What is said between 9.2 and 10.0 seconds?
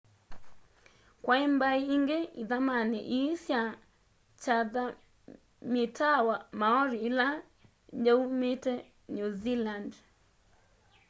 zealand